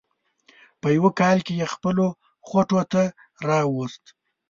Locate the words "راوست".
3.47-4.03